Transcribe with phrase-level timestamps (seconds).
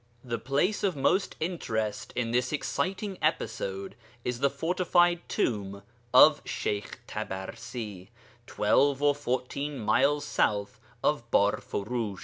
[0.23, 7.01] The place of most interest in this exciting episode is the fortified tomb of Sheykh
[7.07, 8.09] Tabarsi,
[8.47, 12.19] twelve or fourteen miles south of Barfurush.